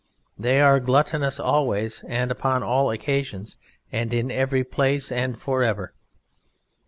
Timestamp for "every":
4.31-4.63